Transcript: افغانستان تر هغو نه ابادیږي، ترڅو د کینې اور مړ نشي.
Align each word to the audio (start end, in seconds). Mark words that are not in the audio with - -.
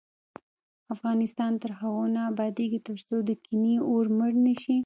افغانستان 0.95 1.51
تر 1.61 1.71
هغو 1.79 2.05
نه 2.15 2.21
ابادیږي، 2.31 2.79
ترڅو 2.87 3.15
د 3.27 3.31
کینې 3.45 3.75
اور 3.89 4.05
مړ 4.17 4.31
نشي. 4.45 4.77